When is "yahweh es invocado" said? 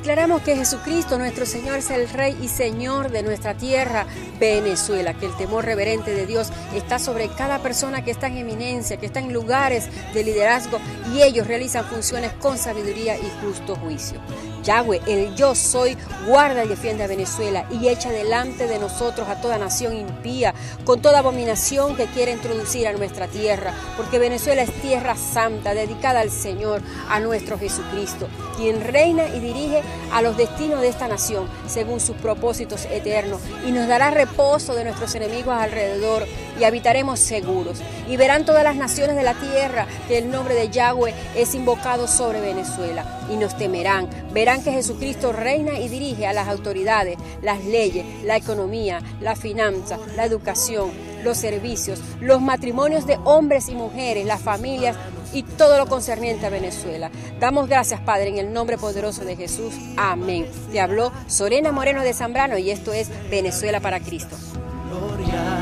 40.68-42.06